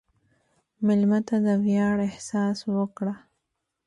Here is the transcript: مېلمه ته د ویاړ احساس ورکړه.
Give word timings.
مېلمه 0.85 1.19
ته 1.27 1.35
د 1.45 1.47
ویاړ 1.63 1.95
احساس 2.09 2.57
ورکړه. 2.73 3.13